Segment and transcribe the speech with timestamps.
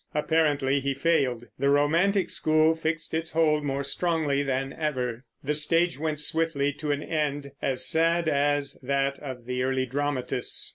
[0.15, 5.99] Apparently he failed; the romantic school fixed its hold more strongly than ever; the stage
[5.99, 10.69] went swiftly to an end as sad as that of the early dramatists.